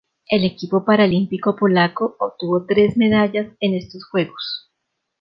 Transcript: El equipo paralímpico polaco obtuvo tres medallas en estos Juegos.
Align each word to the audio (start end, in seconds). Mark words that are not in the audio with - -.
El 0.27 0.43
equipo 0.45 0.83
paralímpico 0.83 1.55
polaco 1.55 2.15
obtuvo 2.17 2.65
tres 2.65 2.97
medallas 2.97 3.49
en 3.59 3.75
estos 3.75 4.03
Juegos. 4.03 4.67